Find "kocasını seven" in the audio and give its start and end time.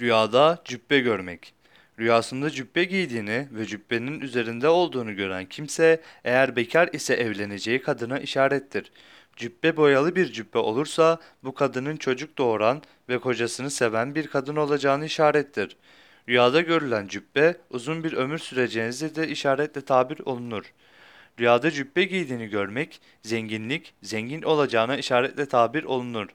13.18-14.14